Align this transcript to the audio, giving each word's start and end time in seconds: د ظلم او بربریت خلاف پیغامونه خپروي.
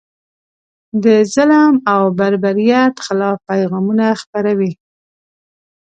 د 1.03 1.05
ظلم 1.33 1.73
او 1.93 2.01
بربریت 2.17 2.95
خلاف 3.05 3.37
پیغامونه 3.49 4.05
خپروي. 4.21 4.71